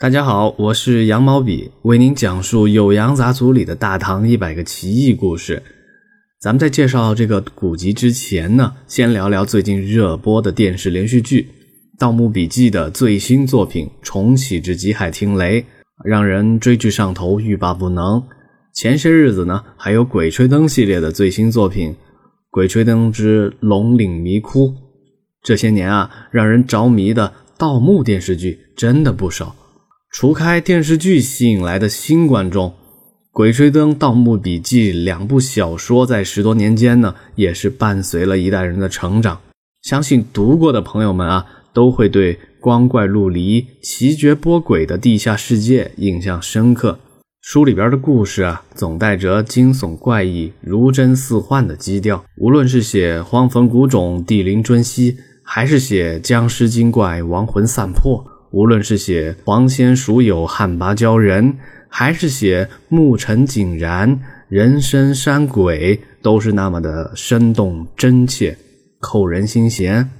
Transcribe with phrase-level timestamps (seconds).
[0.00, 5.60] 大家好，我是羊毛笔，为您讲述《酉阳杂族里的大唐一百个奇异故事。
[6.40, 11.42] 咱们在介绍这个古籍之前呢，先聊聊最近热播的电视连续剧
[11.98, 15.60] 《盗墓笔记》的最新作品《重启之极海听雷》，
[16.04, 18.22] 让人追剧上头，欲罢不能。
[18.72, 21.90] 前些日子呢，还有《鬼吹灯》系列的最新作品
[22.52, 24.68] 《鬼吹灯之龙岭迷窟》。
[25.42, 29.56] 这些年啊，让人着迷的盗墓电视剧真的不少。
[30.10, 32.70] 除开电视剧吸引来的新观众，
[33.30, 39.40] 《鬼吹灯》《盗墓笔记》两部小说在十多年间呢，也是伴随了一代人的成长。
[39.82, 46.98] 相信读过的朋友们啊，都会对光怪陆离、奇绝波诡的地下世界印象深刻。
[47.42, 52.24] 书里边的故事啊，总带着惊悚怪异、如真似幻的基调。
[52.38, 58.24] 无论是写荒坟古冢、地灵尊稀，还是写僵尸精怪、亡魂散魄。
[58.50, 61.58] 无论是写黄仙蜀友、汉魃鲛人，
[61.88, 68.56] 还是写暮尘井然、人参山鬼，都是那么的生动真切，
[69.00, 70.10] 扣人心弦。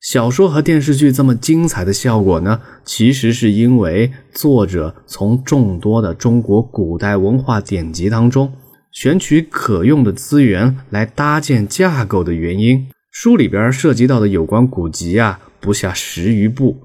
[0.00, 8.52] 小说和电视剧这么精彩的效果呢，其实是因为作者从众多的中国古代文化典籍当中
[8.90, 12.88] 选取可用的资源来搭建架构的原因。
[13.10, 16.78] 书里边涉及到的有关古籍啊，不下十余部。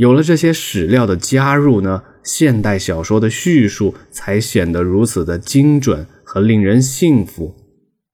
[0.00, 7.54] 有了这些史料的加入呢，现代小说的叙述才显得如此的精准和令人信服。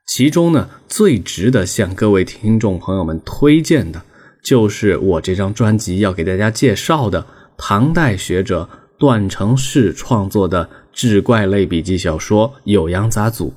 [0.05, 4.03] 其中呢，最值得向各位听众朋友们推荐的，
[4.43, 7.25] 就是我这张专辑要给大家介绍的
[7.57, 13.51] 唐代学者段成式创作的志怪类笔记小说《酉阳杂俎》，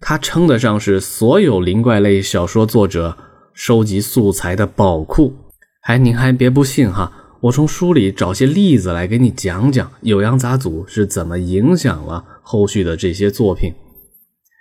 [0.00, 3.16] 它称得上是所有灵怪类小说作者
[3.52, 5.34] 收集素材的宝库。
[5.82, 7.10] 哎，您还别不信哈。
[7.44, 13.70] 我从书里找些例子来给你讲讲《酉阳杂俎》是怎么影响了后续的这些作品。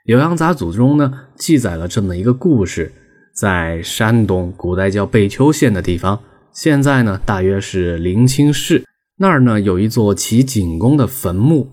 [0.13, 2.91] 《酉阳杂俎》中呢，记载了这么一个故事：
[3.33, 6.19] 在山东古代叫贝丘县的地方，
[6.51, 8.83] 现在呢大约是临清市
[9.15, 11.69] 那儿呢，有一座齐景公的坟墓。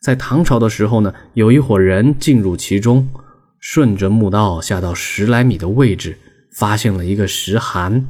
[0.00, 3.06] 在唐朝的时候呢，有一伙人进入其中，
[3.60, 6.16] 顺着墓道下到十来米的位置，
[6.54, 8.06] 发现了一个石函。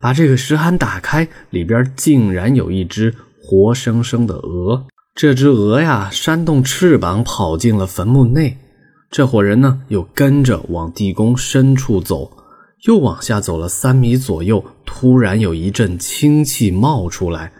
[0.00, 4.86] 把这个石函打开，里边竟然有一只活生生的鹅。
[5.14, 8.56] 这只鹅呀，扇动翅膀跑进了坟墓内。
[9.10, 12.32] 这伙人呢，又跟着往地宫深处走，
[12.86, 17.52] 又往下走了三米左右，突然有一阵清气冒出来，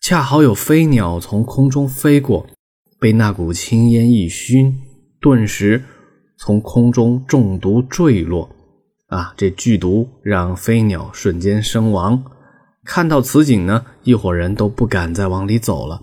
[0.00, 2.48] 恰好有飞鸟从空中飞过，
[2.98, 4.76] 被那股青烟一熏，
[5.20, 5.84] 顿时
[6.36, 8.50] 从空中中毒坠落。
[9.10, 9.34] 啊！
[9.36, 12.22] 这剧毒让飞鸟瞬间身亡。
[12.84, 16.00] 看到此景呢，一伙人都不敢再往里走了。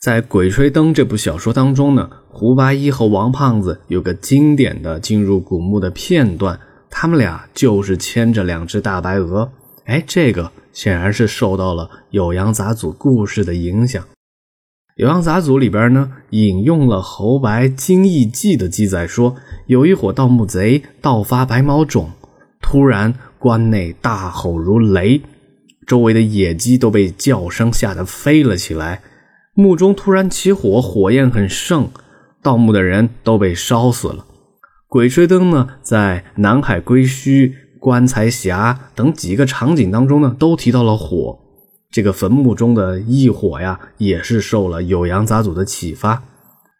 [0.00, 6.58] 在《鬼吹灯》这部小说当中呢，胡八一和王胖子有个经典的进入古墓的片段，
[6.90, 9.50] 他们俩就是牵着两只大白鹅。
[9.86, 14.02] 哎，这个显然是受到了《酉阳杂俎》故事的影响。
[15.02, 19.36] 《酉阳杂俎》里边呢，引用了侯白《金翼记》的记载，说
[19.66, 22.10] 有一伙盗墓贼盗发白毛冢。
[22.72, 25.20] 突然，关内大吼如雷，
[25.86, 29.02] 周围的野鸡都被叫声吓得飞了起来。
[29.52, 31.90] 墓中突然起火，火焰很盛，
[32.42, 34.24] 盗墓的人都被烧死了。
[34.88, 41.38] 鬼吹灯呢，在南海归墟、棺材匣等几个场景当中呢，都提到了火。
[41.90, 46.22] 这个坟墓中的异火呀，也是受了《酉阳杂俎》的启发。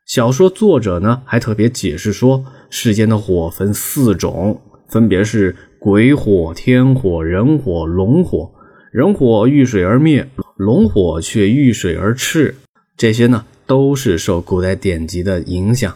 [0.06, 5.54] 小说作者呢，还特别解释说，世间的火分四种，分别是。
[5.82, 8.48] 鬼火、天火、人火、龙火，
[8.92, 12.54] 人火遇水而灭，龙火却遇水而炽。
[12.96, 15.92] 这些呢，都是受古代典籍的影响。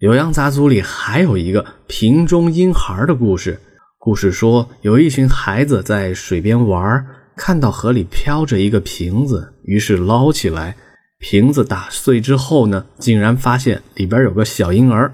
[0.06, 3.58] 《酉阳杂俎》里还有一个瓶中婴孩的故事。
[3.98, 10.76] 故事说，有一群孩子在水边玩，看到河里飘着一个瓶子，于是捞起来。
[11.18, 15.10] 瓶子打碎之后呢，竟然发现里边有个小婴儿。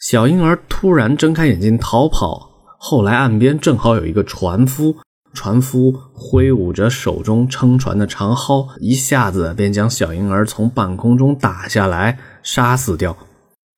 [0.00, 2.55] 小婴儿突然睁开眼睛逃跑。
[2.88, 4.98] 后来岸边正好有一个船夫，
[5.34, 13.16] 船夫挥舞着手中撑船的长篙，一下子便将小婴儿从半空中打下来，杀死掉。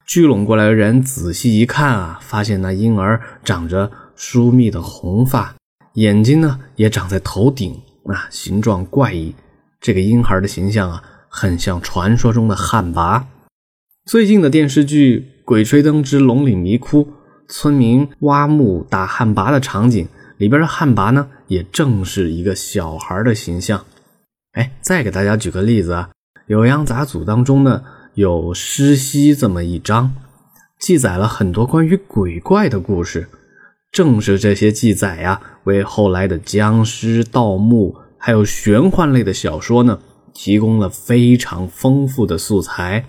[0.06, 5.54] 聚拢过来的人仔细一看啊，发现那婴儿长着疏密的红发，
[5.94, 9.34] 眼睛呢也长在头顶，啊，形状怪异。
[9.81, 13.22] 这个婴孩的形象啊，很像传说中的旱魃。
[14.04, 17.04] 最近的电视剧《鬼吹灯之龙岭迷窟》。
[17.49, 20.06] 村民挖墓打旱魃的场景
[20.37, 23.85] 里边的旱魃呢，也正是一个小孩的形象。
[24.53, 26.11] 哎，再给大家举个例子啊，
[26.49, 27.83] 酉阳杂俎》当中呢
[28.15, 30.15] 有尸溪这么一章，
[30.79, 33.29] 记载了很多关于鬼怪的故事。
[33.91, 39.99] 正是这些记载呀，为后来的僵尸、盗墓还有玄幻类的小说呢
[40.35, 43.06] 提供了非常丰富的素材。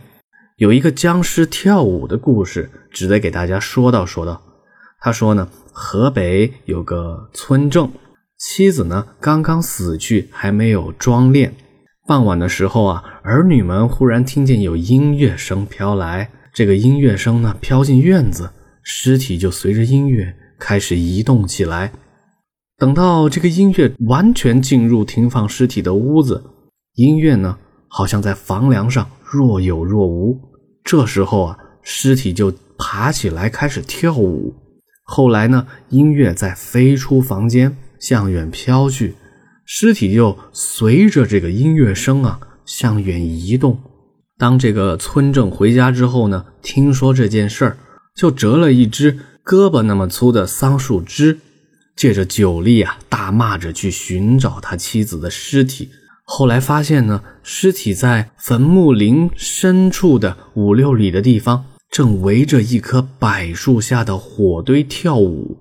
[0.60, 4.42] 有一个僵尸跳舞的故事，值得给大家说道说道。
[5.00, 7.90] 他说呢，河北有个村正，
[8.38, 11.52] 妻子呢刚刚死去，还没有装殓。
[12.06, 18.50] 傍晚的时候啊，儿女们忽然听见有音乐声飘来，这个音乐声呢飘进院子，
[18.84, 21.94] 尸体就随着音乐开始移动起来。
[22.78, 26.44] 等到这个音乐完全进入停放尸体的屋子，
[26.96, 27.58] 音乐呢
[27.88, 30.49] 好像在房梁上若有若无。
[30.90, 34.56] 这时候啊，尸体就爬起来开始跳舞。
[35.04, 39.14] 后来呢，音乐再飞出房间，向远飘去，
[39.68, 43.80] 尸体就随着这个音乐声啊向远移动。
[44.40, 47.78] 当这个村正回家之后呢，听说这件事儿，
[48.16, 51.38] 就折了一只胳膊那么粗的桑树枝，
[51.96, 55.92] 借着酒力啊，大骂着去寻找他妻子的尸体。
[56.31, 65.58] 后来发现呢，尸体在坟墓林深处的五六里的地方，正围着一棵柏树下的火堆跳舞。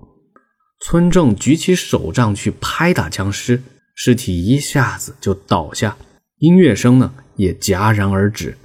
[0.79, 3.63] 村正举起手杖去拍打僵尸，
[3.95, 5.97] 尸体一下子就倒下，
[6.37, 8.55] 音乐声呢也戛然而止。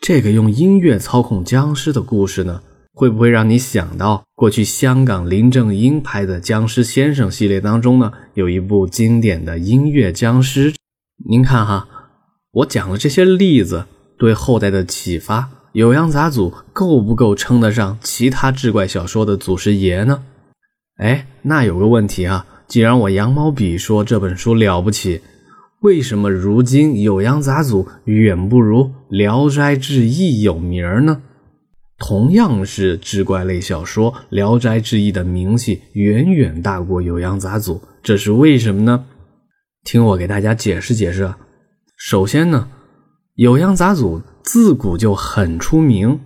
[0.00, 2.62] 这个用音乐操控僵尸的故事呢，
[2.94, 10.72] 会不会让你想到过去香港林正英拍的《僵尸先生》系列当中呢，有一部经典的音乐僵尸？
[11.24, 11.86] 您看哈，
[12.50, 13.86] 我讲了这些例子，
[14.18, 20.24] 对后代的启发，《酉阳杂俎》够不够称得上其他志怪小说的祖师爷呢？
[20.96, 25.20] 哎，那有个问题啊，既然我羊毛笔说这本书了不起，
[25.82, 31.22] 为什么如今《酉阳杂俎》远不如《聊斋志异》有名呢？
[31.98, 39.04] 同样是志怪类小说，《聊斋志异》的名气远远大过《酉阳杂俎》，这是为什么呢？
[39.84, 41.34] 听我给大家解释解释。
[41.96, 42.68] 首先呢，
[43.44, 46.20] 《酉阳杂俎》自古就很出名。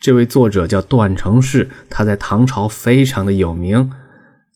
[0.00, 3.90] 这位作者叫段成式，他在唐朝非常的有名。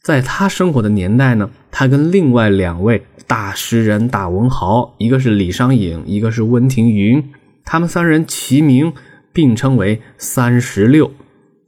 [0.03, 7.25] 在他生活的年代呢，他跟另外两位大诗人、大文豪，一个是李商隐，一个是温庭筠，
[7.65, 8.93] 他们三人齐名，
[9.33, 11.11] 并称为“三十六”。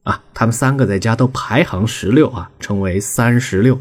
[0.04, 3.80] 啊，他们三个在家都排行十六啊，称为“三十六”。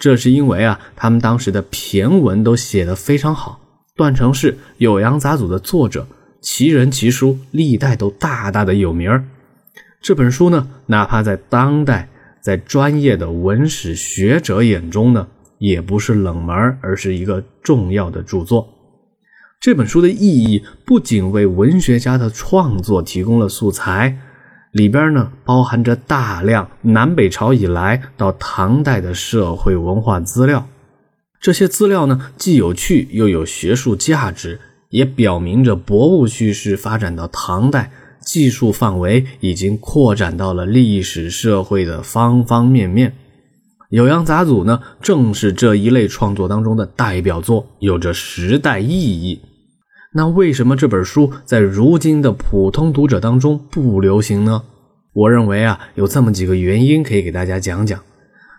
[0.00, 3.60] 这是因为啊，他们当时的骈文都写得非常好。
[3.94, 6.06] 段成式《酉阳杂俎》的作者，
[6.40, 9.22] 奇人奇书，历代都大大的有名儿
[10.00, 12.08] 这本书呢，哪怕在当代，
[12.40, 18.66] 在专业的文史学者眼中呢，也不是冷门，而是一个重要的著作。
[19.60, 24.16] 这本书的意义不仅为文学家的创作提供了素材。
[24.72, 30.68] 里边呢包含着大量南北朝以来到唐代的社会文化资料，
[31.40, 37.90] 这些资料呢既有趣又有学术价值，也表明着博物叙事发展到唐代，
[38.20, 43.14] 技术范围已经扩展到了历史社会的方方面面。
[43.98, 49.40] 《酉阳杂俎》呢正是这一类创作当中的代表作，有着时代意义。
[50.12, 54.64] 那为什么这本书在如今的普通读者当中不流行呢？
[55.12, 58.02] 我认为啊，有这么几个原因可以给大家讲讲。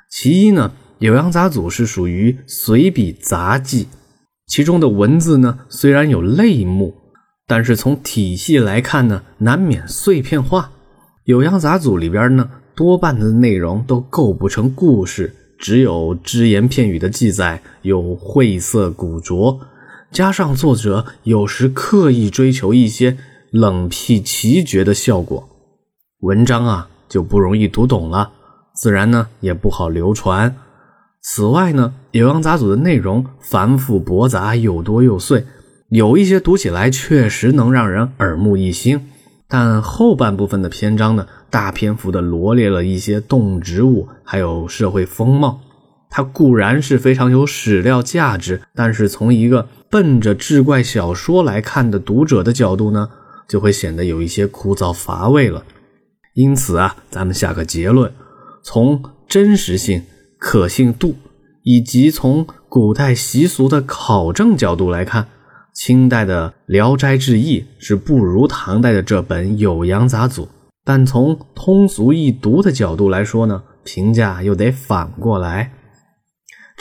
[0.10, 0.72] 其一呢，
[1.05, 3.89] 《酉阳杂俎》是属于随笔杂记，
[4.48, 6.96] 其中的文字呢虽然有类目，
[7.46, 10.72] 但是从体系来看呢，难免碎片化。
[11.29, 19.60] 《酉阳杂俎》里边呢，多半的内容都构不成故事，只有只言片语的记载，有晦涩古拙。
[20.12, 23.18] 加上作者有时刻意追求一些
[23.50, 25.48] 冷僻奇绝的效果，
[26.20, 28.32] 文章啊就不容易读懂了，
[28.75, 30.53] 自然呢也不好流传。
[31.22, 35.46] 此外呢，《野王杂俎》的内容繁复驳杂，又多又碎，
[35.89, 39.08] 有一些读起来确实能让人耳目一新，
[39.48, 45.62] 但后半部分的篇章呢，大篇幅的罗列了一些动植物，还有社会风貌。
[46.12, 53.10] 它固然是非常有史料价值，但是从一个奔着志怪小说来看的读者的角度呢，
[53.48, 55.63] 就会显得有一些枯燥乏味了。
[56.34, 58.12] 因此啊，咱们下个结论：
[58.62, 60.03] 从真实性、
[60.38, 61.15] 可信度
[61.63, 65.27] 以及从古代习俗的考证角度来看，
[65.74, 70.44] 清代的《聊斋志异》是不如唐代的这本《酉阳杂俎》。
[70.84, 75.72] 但从通俗易读的角度来说呢，评价又得反过来。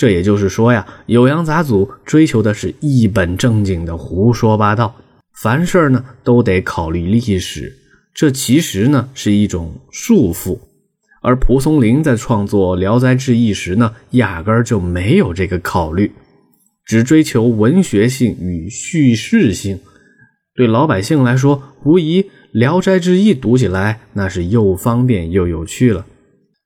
[0.01, 4.95] 这也就是说呀，《酉阳杂俎》追求的是一本正经的胡说八道，
[5.43, 7.71] 凡事呢都得考虑历史，
[8.15, 10.59] 这其实呢是一种束缚。
[11.21, 16.11] 而蒲松龄在创作《聊斋志异》时呢，压根儿就没有这个考虑，
[16.87, 19.81] 只追求文学性与叙事性。
[20.55, 26.07] 对老百姓来说，无疑《聊斋志异》读起来那是又方便又有趣了。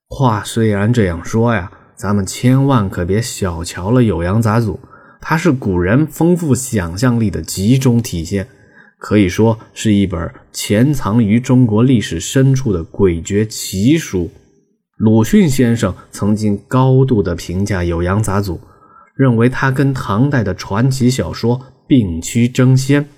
[0.06, 1.72] 话虽然这样说呀，
[2.04, 4.72] 咱们千万可别小瞧了《酉阳杂俎》。
[5.22, 8.46] 它是古人丰富想象力的集中体现，
[8.98, 14.30] 可以说是一本潜藏于中国历史深处的诡谲奇书。
[14.98, 18.58] 鲁迅先生曾经高度的评价《酉阳杂俎》，
[19.16, 21.58] 认为它跟唐代的传奇小说
[21.88, 23.08] 并驱争先。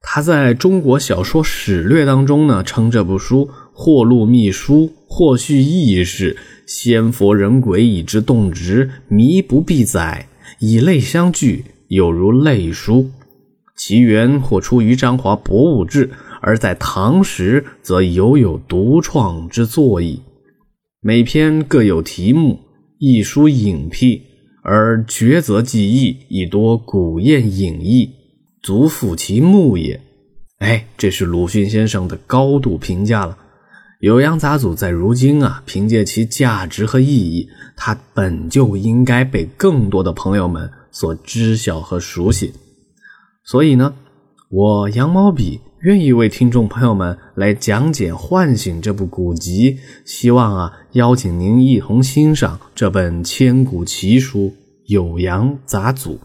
[0.00, 6.36] 他在中国小说史略当中呢，称这部书或录秘书，或叙轶事，
[6.66, 10.28] 仙佛人鬼以之动直，迷不必载。
[10.60, 13.10] 以类相聚，有如类书。
[13.76, 16.08] 其源或出于张华《博物志》，
[16.40, 20.20] 而在唐时则犹有独创之作矣。
[21.00, 22.58] 每篇各有题目，
[22.98, 24.22] 一书影辟，
[24.62, 28.10] 而抉择记忆，亦多古艳隐逸，
[28.60, 30.00] 足抚其目也。
[30.58, 33.38] 哎，这是鲁迅先生的高度评价了。
[34.00, 42.54] 《酉阳杂俎》在如今啊，凭借其价值和意义，它本就应该被更多的朋友们所知晓和熟悉。
[43.42, 43.92] 所以呢，
[44.50, 54.54] 我羊毛笔愿意为听众朋友们来讲解、唤醒这部古籍，希望啊，邀请您一同欣赏这本千古奇书
[54.94, 56.16] 《酉阳杂俎》。